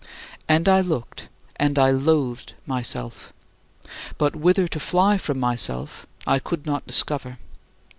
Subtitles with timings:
[0.49, 3.33] And I looked and I loathed myself;
[4.17, 7.37] but whither to fly from myself I could not discover.